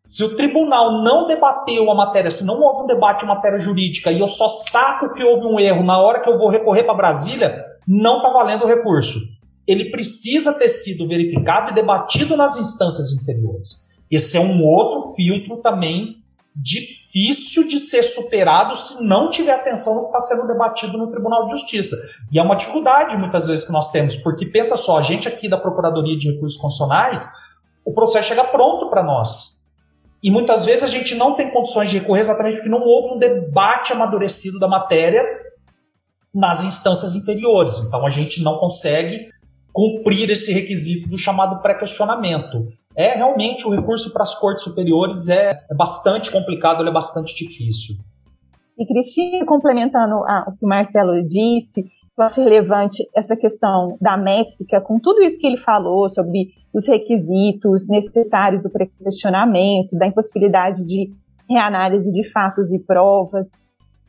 [0.06, 4.12] Se o tribunal não debateu a matéria, se não houve um debate em matéria jurídica
[4.12, 6.92] e eu só saco que houve um erro na hora que eu vou recorrer para
[6.92, 9.18] Brasília, não está valendo o recurso.
[9.66, 13.98] Ele precisa ter sido verificado e debatido nas instâncias inferiores.
[14.10, 16.18] Esse é um outro filtro também
[16.54, 21.46] difícil de ser superado se não tiver atenção no que está sendo debatido no Tribunal
[21.46, 21.96] de Justiça.
[22.30, 25.48] E é uma dificuldade muitas vezes que nós temos, porque pensa só, a gente aqui
[25.48, 27.26] da Procuradoria de Recursos Constitucionais,
[27.86, 29.63] o processo chega pronto para nós.
[30.24, 33.18] E muitas vezes a gente não tem condições de recorrer exatamente porque não houve um
[33.18, 35.22] debate amadurecido da matéria
[36.34, 37.86] nas instâncias inferiores.
[37.86, 39.28] Então a gente não consegue
[39.70, 42.66] cumprir esse requisito do chamado pré-questionamento.
[42.96, 47.34] É realmente o recurso para as cortes superiores é, é bastante complicado, ele é bastante
[47.34, 47.96] difícil.
[48.78, 51.84] E Cristina, complementando o que o Marcelo disse,
[52.16, 56.86] eu acho relevante essa questão da métrica, com tudo isso que ele falou sobre os
[56.86, 61.12] requisitos necessários do pré-questionamento, da impossibilidade de
[61.48, 63.50] reanálise de fatos e provas,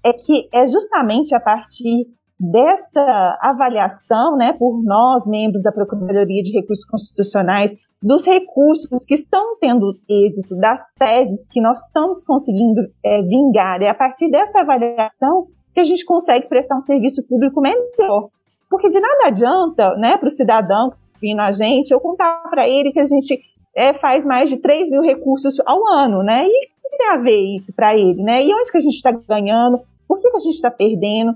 [0.04, 2.06] é que é justamente a partir
[2.39, 9.58] dessa avaliação, né, por nós, membros da Procuradoria de Recursos Constitucionais, dos recursos que estão
[9.60, 15.48] tendo êxito, das teses que nós estamos conseguindo é, vingar, é a partir dessa avaliação
[15.76, 18.30] que a gente consegue prestar um serviço público melhor.
[18.70, 22.92] Porque de nada adianta, né, para o cidadão vindo a gente, eu contar para ele
[22.92, 23.40] que a gente
[23.76, 26.46] é, faz mais de 3 mil recursos ao ano, né?
[26.46, 28.44] E o que tem a ver isso para ele, né?
[28.44, 29.82] E onde que a gente está ganhando?
[30.08, 31.34] Por que, que a gente está perdendo?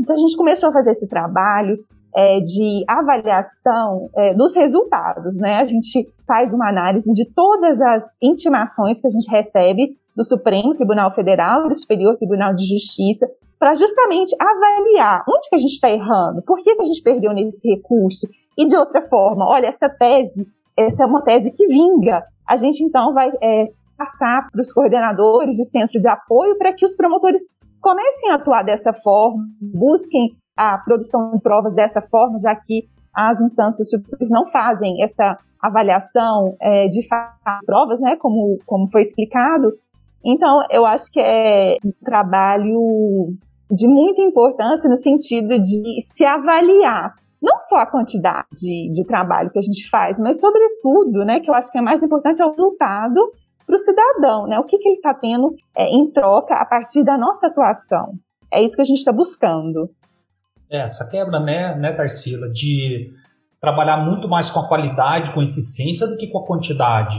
[0.00, 1.78] Então a gente começou a fazer esse trabalho
[2.14, 5.56] é, de avaliação é, dos resultados, né?
[5.56, 10.74] A gente faz uma análise de todas as intimações que a gente recebe do Supremo
[10.74, 13.26] Tribunal Federal do Superior Tribunal de Justiça
[13.58, 17.32] para justamente avaliar onde que a gente está errando, por que, que a gente perdeu
[17.32, 18.26] nesse recurso.
[18.58, 20.46] E de outra forma, olha, essa tese,
[20.76, 22.22] essa é uma tese que vinga.
[22.46, 26.84] A gente então vai é, passar para os coordenadores de centro de apoio para que
[26.84, 27.42] os promotores
[27.80, 33.40] comecem a atuar dessa forma, busquem a produção de provas dessa forma, já que as
[33.40, 37.00] instâncias superiores não fazem essa avaliação é, de
[37.64, 39.72] provas, né, como, como foi explicado.
[40.24, 43.34] Então, eu acho que é um trabalho
[43.70, 49.50] de muita importância no sentido de se avaliar não só a quantidade de, de trabalho
[49.50, 52.46] que a gente faz, mas sobretudo, né, que eu acho que é mais importante é
[52.46, 53.32] o resultado
[53.66, 54.58] para o cidadão, né?
[54.58, 58.12] O que, que ele está tendo é, em troca a partir da nossa atuação.
[58.52, 59.90] É isso que a gente está buscando.
[60.72, 63.12] É, essa quebra, né, né, Tarsila, de
[63.60, 67.14] trabalhar muito mais com a qualidade, com a eficiência do que com a quantidade.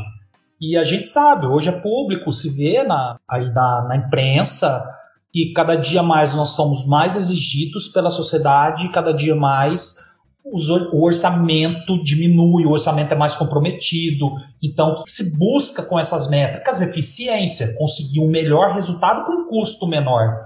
[0.60, 4.84] E a gente sabe, hoje é público, se vê na, aí na, na imprensa,
[5.32, 10.14] que cada dia mais nós somos mais exigidos pela sociedade, cada dia mais
[10.46, 14.32] o orçamento diminui, o orçamento é mais comprometido.
[14.62, 16.82] Então, o que se busca com essas métricas?
[16.82, 20.46] Eficiência, conseguir um melhor resultado com um custo menor.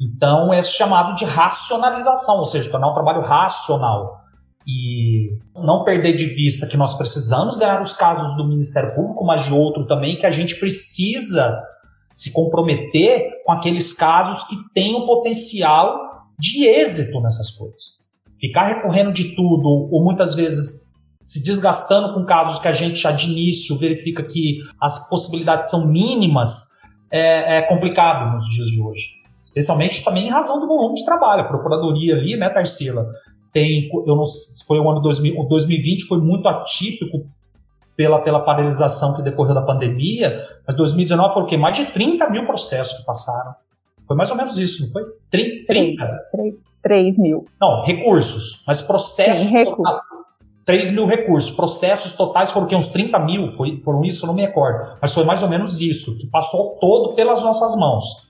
[0.00, 4.18] Então, é chamado de racionalização, ou seja, tornar o trabalho racional.
[4.66, 9.44] E não perder de vista que nós precisamos ganhar os casos do Ministério Público, mas
[9.44, 11.62] de outro também, que a gente precisa
[12.12, 15.96] se comprometer com aqueles casos que têm o potencial
[16.38, 18.08] de êxito nessas coisas.
[18.40, 20.88] Ficar recorrendo de tudo, ou muitas vezes
[21.20, 25.88] se desgastando com casos que a gente já de início verifica que as possibilidades são
[25.88, 26.78] mínimas,
[27.10, 29.17] é, é complicado nos dias de hoje.
[29.40, 31.42] Especialmente também em razão do volume de trabalho.
[31.42, 33.06] A procuradoria ali, né, Tarsila?
[33.52, 34.24] tem, eu não
[34.66, 37.26] foi o ano 2000, o 2020 foi muito atípico
[37.96, 41.56] pela, pela paralisação que decorreu da pandemia, mas 2019 foram o quê?
[41.56, 43.54] Mais de 30 mil processos que passaram.
[44.06, 45.02] Foi mais ou menos isso, não foi?
[45.30, 45.66] 30?
[45.66, 45.96] 3,
[46.32, 47.46] 3, 3 mil.
[47.60, 49.48] Não, recursos, mas processos.
[49.48, 50.00] Sim, recursos.
[50.64, 51.50] 3 mil recursos.
[51.50, 54.96] Processos totais foram que, uns 30 mil, foi, foram isso, eu não me recordo.
[55.00, 58.27] Mas foi mais ou menos isso, que passou todo pelas nossas mãos.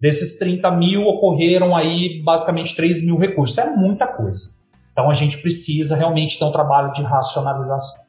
[0.00, 3.58] Desses 30 mil, ocorreram aí basicamente 3 mil recursos.
[3.58, 4.56] É muita coisa.
[4.92, 8.08] Então a gente precisa realmente ter um trabalho de racionalização.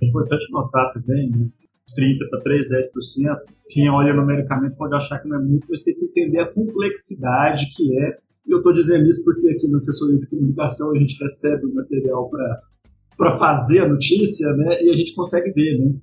[0.00, 1.46] É importante notar também, né?
[1.94, 3.36] 30 para 3, 10%,
[3.68, 7.66] quem olha numericamente pode achar que não é muito, mas tem que entender a complexidade
[7.74, 8.18] que é.
[8.46, 11.74] E eu estou dizendo isso porque aqui na assessoria de comunicação a gente recebe o
[11.74, 12.30] material
[13.16, 14.82] para fazer a notícia, né?
[14.82, 15.94] E a gente consegue ver, né?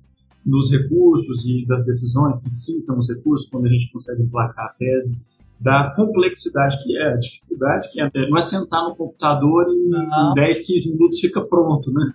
[0.44, 4.74] Nos recursos e das decisões que citam os recursos, quando a gente consegue emplacar a
[4.78, 5.24] tese,
[5.60, 8.10] da complexidade que é, a dificuldade que é.
[8.28, 12.12] Não é sentar no computador e em 10, 15 minutos fica pronto, né?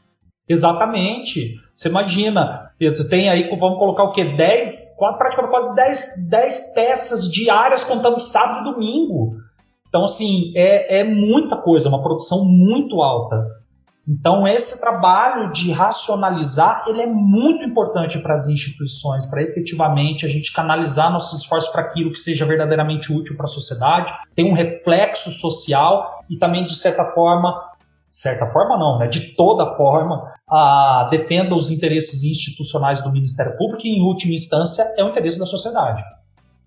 [0.48, 1.60] Exatamente.
[1.74, 4.24] Você imagina, você tem aí, vamos colocar o quê?
[4.24, 9.38] 10, praticamente quase 10, 10 peças diárias contando sábado e domingo.
[9.88, 13.48] Então, assim, é, é muita coisa, uma produção muito alta.
[14.08, 20.30] Então, esse trabalho de racionalizar, ele é muito importante para as instituições, para efetivamente a
[20.30, 24.54] gente canalizar nossos esforços para aquilo que seja verdadeiramente útil para a sociedade, tem um
[24.54, 27.52] reflexo social e também, de certa forma,
[28.08, 30.32] certa forma não, né, de toda forma,
[31.10, 35.48] defenda os interesses institucionais do Ministério Público e, em última instância, é o interesse da
[35.48, 36.02] sociedade.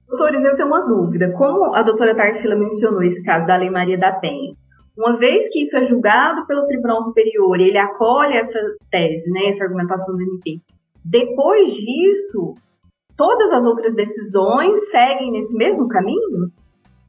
[0.09, 1.31] Doutores, eu tenho uma dúvida.
[1.33, 4.55] Como a doutora Tarsila mencionou esse caso da Lei Maria da Penha,
[4.99, 8.59] uma vez que isso é julgado pelo Tribunal Superior e ele acolhe essa
[8.91, 10.61] tese, né, essa argumentação do MP,
[11.05, 12.55] depois disso,
[13.17, 16.51] todas as outras decisões seguem nesse mesmo caminho?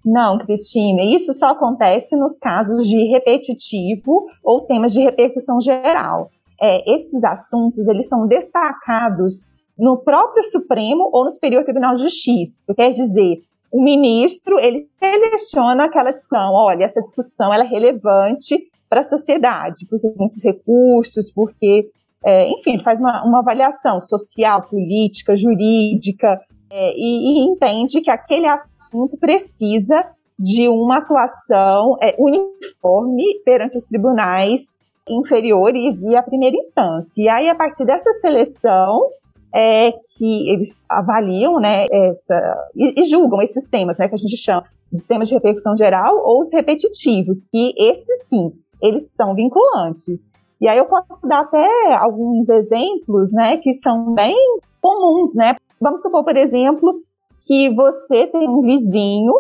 [0.06, 6.30] Não, Cristina, isso só acontece nos casos de repetitivo ou temas de repercussão geral.
[6.62, 9.48] É, esses assuntos eles são destacados
[9.78, 12.64] no próprio Supremo ou no Superior Tribunal de Justiça.
[12.74, 16.54] Quer dizer, o ministro ele seleciona aquela discussão.
[16.54, 18.58] Olha, essa discussão ela é relevante
[18.90, 21.90] para a sociedade, porque tem muitos recursos, porque,
[22.26, 26.40] é, enfim, faz uma, uma, avaliação social, política, jurídica,
[26.72, 30.04] é, e, e, entende que aquele assunto precisa
[30.38, 34.76] de uma atuação é, uniforme perante os tribunais
[35.08, 37.22] inferiores e a primeira instância.
[37.22, 39.10] E aí, a partir dessa seleção,
[39.54, 44.38] é que eles avaliam, né, essa, e, e, julgam esses temas, né, que a gente
[44.38, 50.26] chama de temas de repercussão geral ou os repetitivos, que esses sim, eles são vinculantes.
[50.62, 54.36] E aí eu posso dar até alguns exemplos, né, que são bem
[54.82, 55.56] comuns, né.
[55.82, 57.02] Vamos supor, por exemplo,
[57.46, 59.34] que você tem um vizinho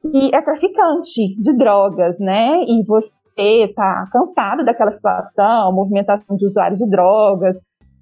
[0.00, 2.62] que é traficante de drogas, né?
[2.62, 7.58] E você está cansado daquela situação, movimentação de usuários de drogas,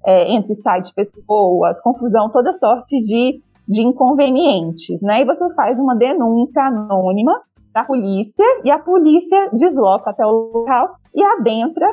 [0.07, 5.21] é, entre sites pessoas, confusão, toda sorte de, de inconvenientes, né?
[5.21, 7.41] E você faz uma denúncia anônima
[7.73, 11.85] da polícia e a polícia desloca até o local e adentra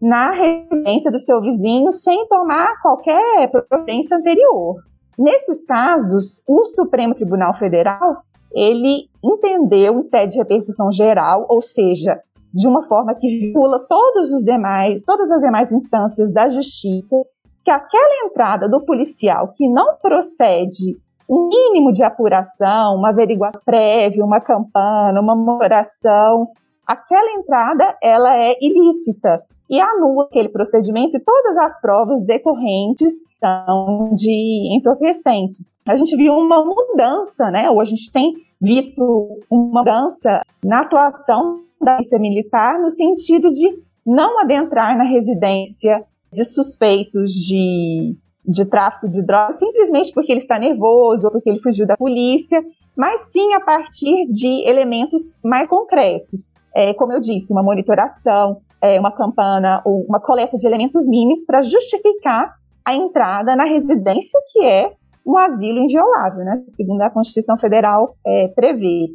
[0.00, 4.76] na residência do seu vizinho sem tomar qualquer providência anterior.
[5.18, 8.22] Nesses casos, o Supremo Tribunal Federal
[8.54, 12.20] ele entendeu em sede de repercussão geral, ou seja,
[12.52, 17.16] de uma forma que vincula todos os demais, todas as demais instâncias da justiça
[17.64, 20.96] que aquela entrada do policial que não procede
[21.28, 26.48] um mínimo de apuração, uma averiguação prévia, uma campana, uma moração,
[26.86, 34.10] aquela entrada ela é ilícita e anula aquele procedimento e todas as provas decorrentes são
[34.12, 35.74] de entorpecentes.
[35.88, 37.70] A gente viu uma mudança, né?
[37.70, 39.02] Ou a gente tem visto
[39.50, 46.44] uma mudança na atuação da polícia militar no sentido de não adentrar na residência de
[46.44, 51.86] suspeitos de, de tráfico de drogas simplesmente porque ele está nervoso ou porque ele fugiu
[51.86, 52.62] da polícia,
[52.96, 56.52] mas sim a partir de elementos mais concretos.
[56.74, 61.62] É, como eu disse, uma monitoração, é, uma campana uma coleta de elementos mínimos para
[61.62, 62.54] justificar
[62.84, 64.92] a entrada na residência que é
[65.24, 66.64] um asilo inviolável, né?
[66.66, 69.08] Segundo a Constituição Federal é, prevê.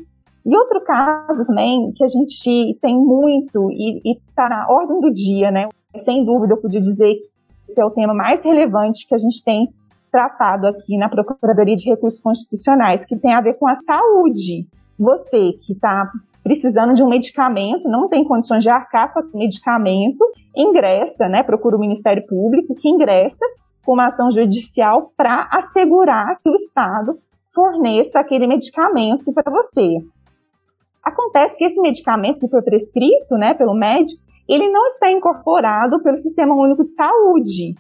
[0.45, 5.51] E outro caso também que a gente tem muito e está na ordem do dia,
[5.51, 5.67] né?
[5.95, 9.43] Sem dúvida, eu podia dizer que esse é o tema mais relevante que a gente
[9.43, 9.73] tem
[10.11, 14.67] tratado aqui na Procuradoria de Recursos Constitucionais, que tem a ver com a saúde.
[14.97, 16.09] Você que está
[16.43, 20.25] precisando de um medicamento, não tem condições de arcar com o medicamento,
[20.55, 23.45] ingressa, né, procura o Ministério Público, que ingressa
[23.85, 27.19] com uma ação judicial para assegurar que o Estado
[27.53, 29.99] forneça aquele medicamento para você.
[31.03, 36.17] Acontece que esse medicamento que foi prescrito, né, pelo médico, ele não está incorporado pelo
[36.17, 37.75] Sistema Único de Saúde.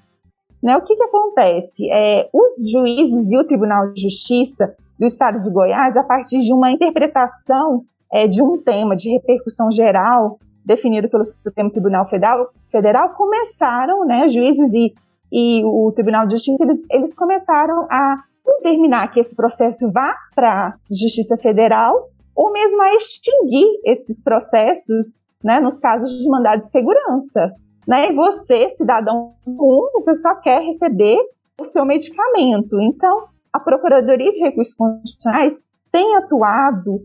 [0.61, 1.87] Né, o que, que acontece?
[1.91, 6.51] É, os juízes e o Tribunal de Justiça do Estado de Goiás, a partir de
[6.51, 13.13] uma interpretação é, de um tema de repercussão geral definido pelo Supremo Tribunal Federal, Federal
[13.15, 14.93] começaram, né, juízes e,
[15.31, 18.15] e o Tribunal de Justiça, eles, eles começaram a
[18.45, 25.15] determinar que esse processo vá para a Justiça Federal ou mesmo a extinguir esses processos
[25.43, 27.51] né, nos casos de mandado de segurança.
[27.87, 28.09] Né?
[28.09, 31.17] E você, cidadão comum, você só quer receber
[31.59, 32.79] o seu medicamento.
[32.81, 37.01] Então, a Procuradoria de Recursos Constitucionais tem atuado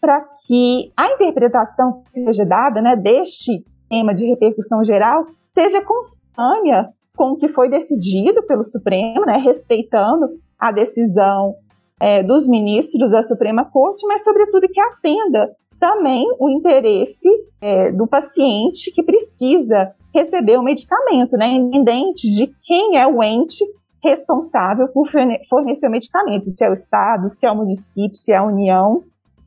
[0.00, 6.88] para que a interpretação que seja dada né, deste tema de repercussão geral seja constânea
[7.16, 10.26] com o que foi decidido pelo Supremo, né, respeitando
[10.58, 11.54] a decisão
[12.00, 17.28] é, dos ministros da Suprema Corte, mas, sobretudo, que atenda também o interesse
[17.60, 23.64] é, do paciente que precisa receber o medicamento, né, independente de quem é o ente
[24.00, 25.08] responsável por
[25.48, 29.02] fornecer o medicamento, se é o Estado, se é o município, se é a União.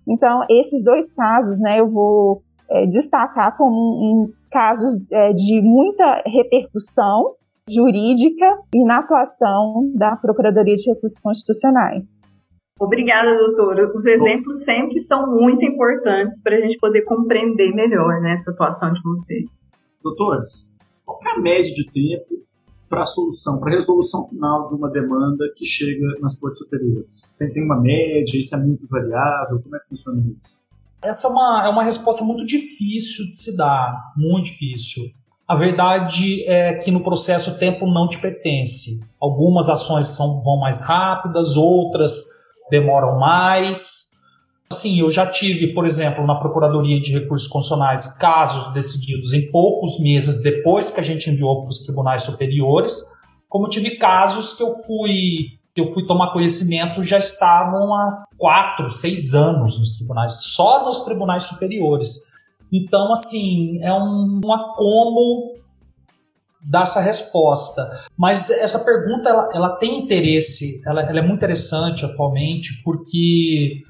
[0.06, 5.62] Então, esses dois casos, né, eu vou é, destacar como um, um casos é, de
[5.62, 7.36] muita repercussão
[7.70, 12.20] jurídica e na atuação da Procuradoria de Recursos Constitucionais.
[12.78, 13.90] Obrigada, doutora.
[13.94, 18.92] Os exemplos sempre são muito importantes para a gente poder compreender melhor né, essa atuação
[18.92, 19.46] de vocês.
[20.04, 22.44] Doutores, qual é a média de tempo
[22.90, 27.34] para a solução, para a resolução final de uma demanda que chega nas cortes superiores?
[27.40, 28.38] Tem, tem uma média?
[28.38, 29.62] Isso é muito variável?
[29.62, 30.58] Como é que funciona isso?
[31.02, 35.02] Essa é uma, é uma resposta muito difícil de se dar, muito difícil.
[35.48, 39.16] A verdade é que no processo o tempo não te pertence.
[39.22, 44.16] Algumas ações são, vão mais rápidas, outras demoram mais.
[44.72, 50.00] Assim, eu já tive, por exemplo, na Procuradoria de Recursos Constitucionais, casos decididos em poucos
[50.00, 53.00] meses depois que a gente enviou para os tribunais superiores,
[53.48, 58.90] como tive casos que eu fui que eu fui tomar conhecimento já estavam há quatro,
[58.90, 62.36] seis anos nos tribunais, só nos tribunais superiores.
[62.72, 64.52] Então, assim, é um, um
[66.66, 67.82] dar essa resposta.
[68.18, 73.84] Mas essa pergunta ela, ela tem interesse, ela, ela, é muito interessante atualmente, porque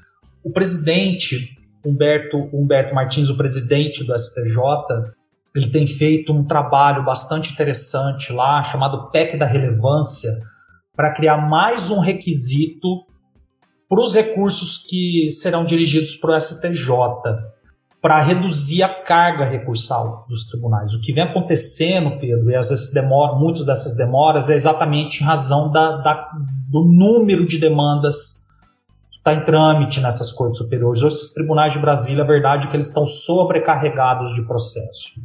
[0.44, 5.14] o presidente Humberto, Humberto Martins, o presidente do STJ,
[5.54, 10.30] ele tem feito um trabalho bastante interessante lá, chamado PEC da Relevância,
[10.94, 13.06] para criar mais um requisito
[13.88, 16.90] para os recursos que serão dirigidos para o STJ
[18.06, 20.94] para reduzir a carga recursal dos tribunais.
[20.94, 25.26] O que vem acontecendo, Pedro, e às vezes demora, muitas dessas demoras, é exatamente em
[25.26, 26.30] razão da, da,
[26.70, 28.46] do número de demandas
[29.10, 31.02] que está em trâmite nessas cortes superiores.
[31.02, 35.20] Hoje, esses tribunais de Brasília, a verdade é que eles estão sobrecarregados de processo.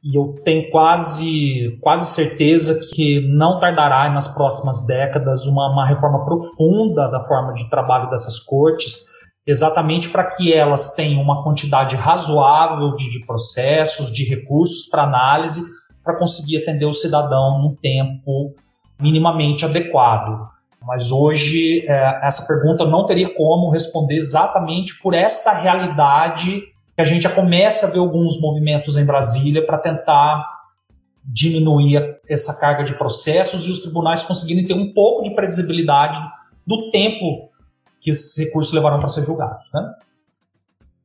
[0.00, 6.24] E eu tenho quase, quase certeza que não tardará nas próximas décadas uma, uma reforma
[6.24, 9.19] profunda da forma de trabalho dessas cortes,
[9.50, 15.62] exatamente para que elas tenham uma quantidade razoável de, de processos, de recursos para análise,
[16.02, 18.54] para conseguir atender o cidadão num tempo
[18.98, 20.48] minimamente adequado.
[20.82, 26.62] Mas hoje, é, essa pergunta não teria como responder exatamente por essa realidade
[26.96, 30.44] que a gente já começa a ver alguns movimentos em Brasília para tentar
[31.24, 36.18] diminuir essa carga de processos e os tribunais conseguirem ter um pouco de previsibilidade
[36.66, 37.49] do tempo
[38.00, 39.94] que esses recursos levaram para ser julgados, né?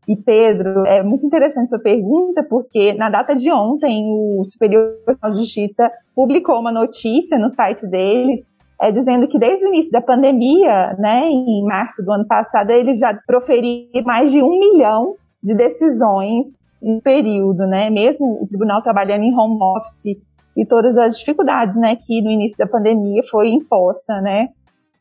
[0.07, 5.31] E Pedro, é muito interessante sua pergunta, porque na data de ontem o Superior Tribunal
[5.31, 8.45] de Justiça publicou uma notícia no site deles
[8.79, 12.99] é, dizendo que desde o início da pandemia, né, em março do ano passado, eles
[12.99, 19.23] já proferiram mais de um milhão de decisões no período, né, mesmo o tribunal trabalhando
[19.23, 20.17] em home office
[20.55, 24.49] e todas as dificuldades, né, que no início da pandemia foi imposta, né,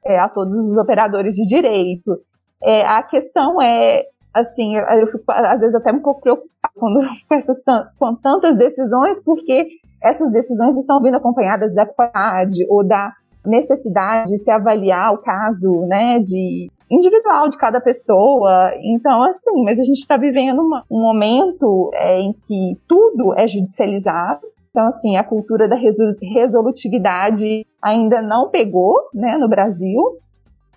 [0.06, 2.18] é, a todos os operadores de direito.
[2.62, 7.34] É, a questão é, assim, eu, fico às vezes até um pouco preocupada quando, com,
[7.34, 7.62] essas,
[7.98, 9.64] com tantas decisões, porque
[10.02, 13.12] essas decisões estão vindo acompanhadas da qualidade ou da
[13.46, 18.72] necessidade de se avaliar o caso, né, de individual de cada pessoa.
[18.82, 23.46] Então, assim, mas a gente está vivendo uma, um momento é, em que tudo é
[23.46, 30.02] judicializado, então, assim, a cultura da resolutividade ainda não pegou né, no Brasil,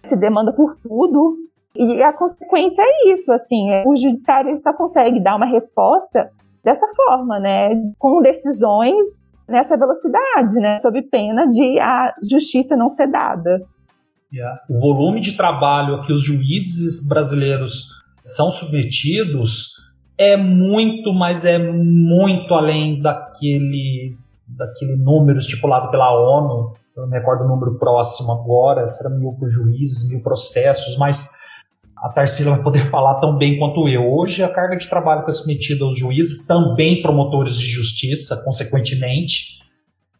[0.05, 1.35] se demanda por tudo,
[1.75, 6.29] e a consequência é isso, assim, é, o judiciário só consegue dar uma resposta
[6.63, 13.07] dessa forma, né, com decisões nessa velocidade, né, sob pena de a justiça não ser
[13.07, 13.65] dada.
[14.31, 14.61] Yeah.
[14.69, 17.87] O volume de trabalho que os juízes brasileiros
[18.23, 19.76] são submetidos
[20.17, 24.15] é muito, mas é muito além daquele,
[24.47, 26.73] daquele número estipulado pela ONU.
[26.95, 31.37] Eu não me recordo o número próximo agora, será mil juízes, mil processos, mas
[31.97, 34.11] a Tarsila vai poder falar tão bem quanto eu.
[34.11, 39.57] Hoje, a carga de trabalho que é submetida aos juízes, também promotores de justiça, consequentemente,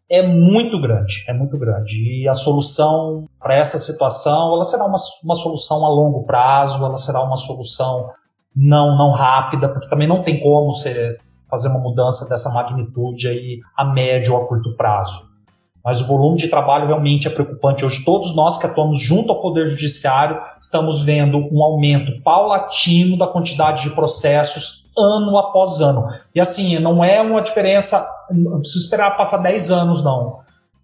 [0.09, 2.21] é muito grande, é muito grande.
[2.21, 6.97] E a solução para essa situação, ela será uma, uma solução a longo prazo, ela
[6.97, 8.09] será uma solução
[8.57, 11.15] não não rápida, porque também não tem como você
[11.47, 15.37] fazer uma mudança dessa magnitude aí a médio ou a curto prazo.
[15.85, 17.85] Mas o volume de trabalho realmente é preocupante.
[17.85, 23.27] Hoje, todos nós que atuamos junto ao Poder Judiciário estamos vendo um aumento paulatino da
[23.27, 26.05] quantidade de processos ano após ano.
[26.35, 30.39] E assim, não é uma diferença, não preciso esperar passar 10 anos, não.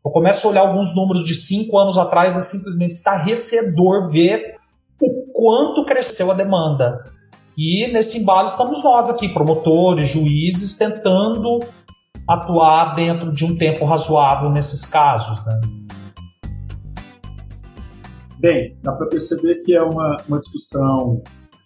[0.06, 4.58] Eu começo a olhar alguns números de 5 anos atrás, é simplesmente estarrecedor ver
[5.02, 7.04] o quanto cresceu a demanda.
[7.58, 11.60] E nesse embalo estamos nós aqui, promotores, juízes, tentando
[12.28, 15.46] atuar dentro de um tempo razoável nesses casos.
[15.46, 15.62] Né?
[18.40, 21.22] Bem, dá para perceber que é uma, uma discussão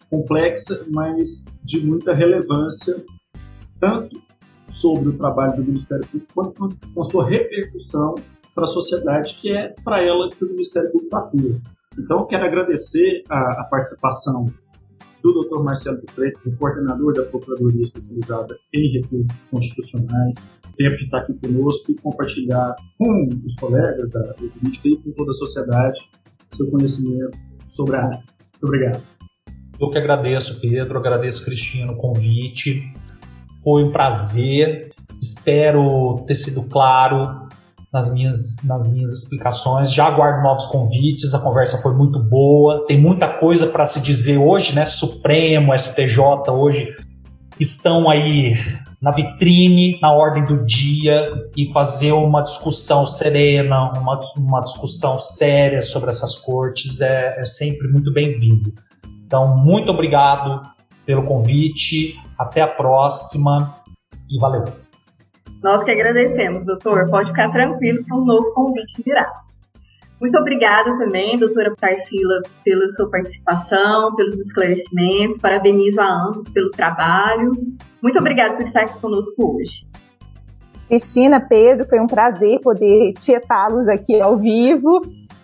[0.10, 3.04] complexa, mas de muita relevância,
[3.80, 4.22] tanto
[4.68, 8.16] sobre o trabalho do Ministério Público, quanto com a sua repercussão
[8.54, 11.62] para a sociedade, que é para ela que o Ministério Público atua.
[11.98, 14.52] Então, quero agradecer a, a participação
[15.34, 15.62] do Dr.
[15.62, 21.34] Marcelo de Freitas, o coordenador da Procuradoria Especializada em Recursos Constitucionais, tempo de estar aqui
[21.34, 26.00] conosco e compartilhar com os colegas da jurídica e com toda a sociedade
[26.50, 28.18] seu conhecimento sobre a área.
[28.18, 29.04] Muito obrigado.
[29.80, 32.94] Eu que agradeço, Pedro, agradeço, Cristina, o convite.
[33.64, 34.92] Foi um prazer.
[35.22, 37.47] Espero ter sido claro
[37.92, 39.92] nas minhas, nas minhas explicações.
[39.92, 42.86] Já aguardo novos convites, a conversa foi muito boa.
[42.88, 44.86] Tem muita coisa para se dizer hoje, né?
[44.86, 46.20] Supremo, STJ
[46.50, 46.96] hoje
[47.60, 48.56] estão aí
[49.02, 51.26] na vitrine, na ordem do dia
[51.56, 57.88] e fazer uma discussão serena, uma, uma discussão séria sobre essas cortes é, é sempre
[57.90, 58.74] muito bem-vindo.
[59.26, 60.62] Então, muito obrigado
[61.06, 63.76] pelo convite, até a próxima
[64.30, 64.87] e valeu!
[65.64, 67.10] Nós que agradecemos, doutor.
[67.10, 69.28] Pode ficar tranquilo que um novo convite virá.
[70.20, 75.40] Muito obrigada também, doutora Tarsila, pela sua participação, pelos esclarecimentos.
[75.40, 77.52] Parabenizo a ambos pelo trabalho.
[78.02, 79.88] Muito obrigada por estar aqui conosco hoje.
[80.88, 85.02] Cristina, Pedro, foi um prazer poder tietá-los aqui ao vivo.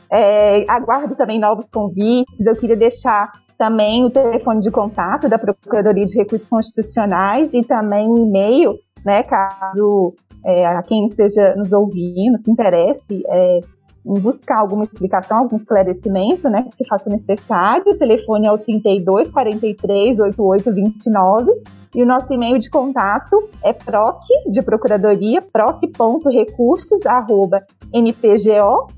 [0.09, 2.45] É, aguardo também novos convites.
[2.45, 8.07] Eu queria deixar também o telefone de contato da Procuradoria de Recursos Constitucionais e também
[8.07, 8.75] o e-mail
[9.05, 9.23] né?
[9.23, 10.13] Caso
[10.45, 13.59] é, a quem esteja nos ouvindo se interesse é,
[14.05, 18.57] em buscar alguma explicação, algum esclarecimento, né, que se faça necessário, o telefone é o
[18.57, 21.51] 32 43 88 29
[21.95, 28.93] e o nosso e-mail de contato é proc, de procuradoria, proc.recursos, arroba mpgo.mp.go.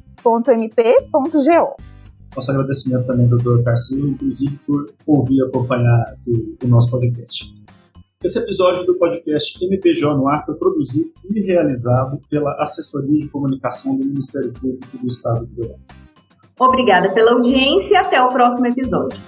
[2.36, 7.54] Nosso agradecimento também, doutor Tarcísio, inclusive por ouvir e acompanhar aqui o nosso podcast.
[8.24, 13.96] Esse episódio do podcast MPJ no Ar foi produzido e realizado pela Assessoria de Comunicação
[13.96, 16.16] do Ministério Público do Estado de Goiás.
[16.58, 19.20] Obrigada pela audiência e até o próximo episódio.